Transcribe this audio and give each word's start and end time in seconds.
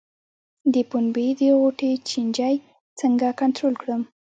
د 0.73 0.75
پنبې 0.89 1.27
د 1.39 1.41
غوټې 1.59 1.91
چینجی 2.09 2.55
څنګه 2.99 3.27
کنټرول 3.39 3.73
کړم؟ 3.81 4.01